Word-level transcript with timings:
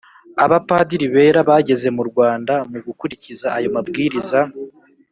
Abapadiri 0.43 1.07
bera 1.15 1.39
bageze 1.49 1.87
mu 1.97 2.03
Rwanda, 2.09 2.53
mu 2.71 2.77
gukurikiza 2.85 3.47
ayo 3.57 3.67
mabwiriza 3.75 4.39